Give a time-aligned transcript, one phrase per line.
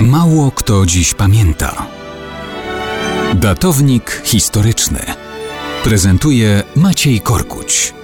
[0.00, 1.86] Mało kto dziś pamięta.
[3.34, 4.98] Datownik historyczny
[5.84, 7.94] prezentuje Maciej Korkuć.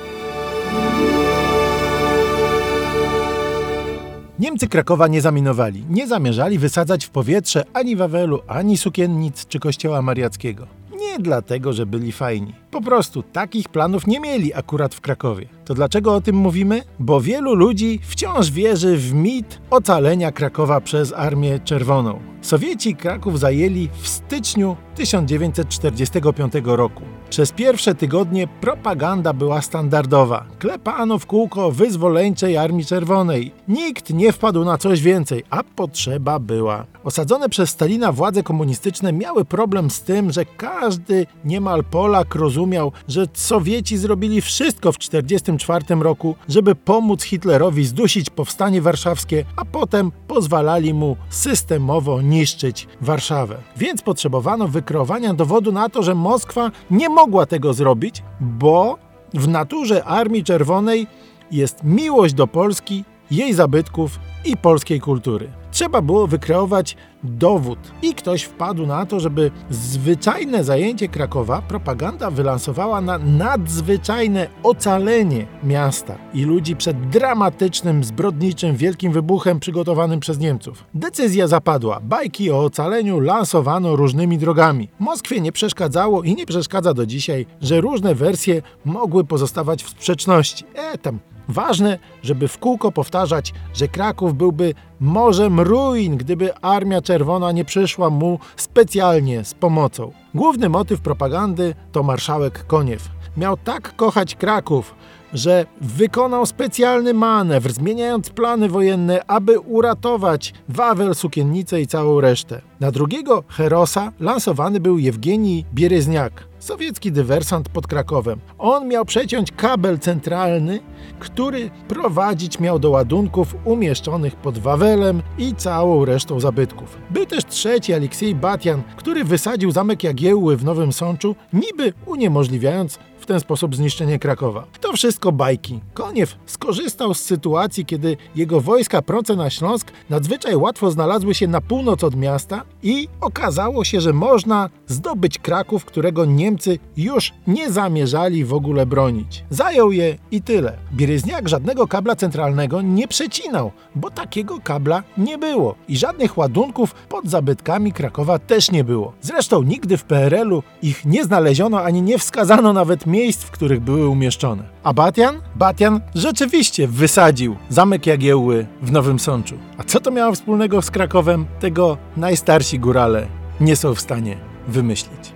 [4.39, 5.85] Niemcy Krakowa nie zaminowali.
[5.91, 10.67] Nie zamierzali wysadzać w powietrze ani Wawelu, ani Sukiennic czy Kościoła Mariackiego.
[11.13, 12.55] Nie dlatego, że byli fajni.
[12.71, 15.49] Po prostu takich planów nie mieli akurat w Krakowie.
[15.65, 16.83] To dlaczego o tym mówimy?
[16.99, 22.21] Bo wielu ludzi wciąż wierzy w mit ocalenia Krakowa przez Armię Czerwoną.
[22.43, 27.03] Sowieci Kraków zajęli w styczniu 1945 roku.
[27.33, 30.45] Przez pierwsze tygodnie propaganda była standardowa.
[30.59, 33.53] Klepano w kółko wyzwoleńczej Armii Czerwonej.
[33.69, 36.87] Nikt nie wpadł na coś więcej, a potrzeba była.
[37.05, 43.27] Osadzone przez Stalina władze komunistyczne miały problem z tym, że każdy niemal Polak rozumiał, że
[43.33, 50.95] Sowieci zrobili wszystko w 1944 roku, żeby pomóc Hitlerowi zdusić powstanie warszawskie, a potem pozwalali
[50.95, 53.57] mu systemowo niszczyć Warszawę.
[53.77, 58.99] Więc potrzebowano wykreowania dowodu na to, że Moskwa nie mogła tego zrobić, bo
[59.35, 61.07] w naturze Armii Czerwonej
[61.51, 65.62] jest miłość do Polski, jej zabytków i polskiej kultury.
[65.83, 73.01] Trzeba było wykreować dowód i ktoś wpadł na to, żeby zwyczajne zajęcie Krakowa propaganda wylansowała
[73.01, 80.85] na nadzwyczajne ocalenie miasta i ludzi przed dramatycznym, zbrodniczym, wielkim wybuchem przygotowanym przez Niemców.
[80.95, 82.01] Decyzja zapadła.
[82.01, 84.89] Bajki o ocaleniu lansowano różnymi drogami.
[84.99, 90.65] Moskwie nie przeszkadzało i nie przeszkadza do dzisiaj, że różne wersje mogły pozostawać w sprzeczności.
[90.75, 97.53] E, tam Ważne, żeby w kółko powtarzać, że Kraków byłby morzem ruin, gdyby Armia Czerwona
[97.53, 100.13] nie przyszła mu specjalnie z pomocą.
[100.35, 103.09] Główny motyw propagandy to marszałek Koniew.
[103.37, 104.95] Miał tak kochać Kraków,
[105.33, 112.61] że wykonał specjalny manewr, zmieniając plany wojenne, aby uratować Wawel, Sukiennicę i całą resztę.
[112.81, 118.41] Na drugiego Herosa lansowany był Jewgenij Bieryzniak, sowiecki dywersant pod Krakowem.
[118.59, 120.81] On miał przeciąć kabel centralny,
[121.19, 124.92] który prowadzić miał do ładunków umieszczonych pod Wawelem
[125.39, 126.99] i całą resztą zabytków.
[127.11, 133.27] Był też trzeci Aleksiej Batian, który wysadził zamek Jagiełły w Nowym Sączu, niby uniemożliwiając w
[133.27, 134.67] ten sposób zniszczenie Krakowa.
[134.81, 135.81] To wszystko bajki.
[135.95, 141.61] Koniew skorzystał z sytuacji, kiedy jego wojska proce na Śląsk nadzwyczaj łatwo znalazły się na
[141.61, 148.45] północ od miasta i okazało się, że można zdobyć Kraków, którego Niemcy już nie zamierzali
[148.45, 149.45] w ogóle bronić.
[149.51, 150.77] Zajął je i tyle.
[150.93, 157.29] Bieryzniak żadnego kabla centralnego nie przecinał, bo takiego kabla nie było i żadnych ładunków pod
[157.29, 159.13] zabytkami Krakowa też nie było.
[159.21, 164.09] Zresztą nigdy w PRL-u ich nie znaleziono ani nie wskazano nawet miejsc, w których były
[164.09, 164.63] umieszczone.
[164.83, 165.41] A Batian?
[165.57, 169.55] Batian rzeczywiście wysadził zamek Jagiełły w Nowym Sączu.
[169.79, 171.47] A co to miało wspólnego z Krakowem?
[171.61, 173.27] Tego najstarsi górale
[173.61, 175.33] nie są w stanie wymyślić.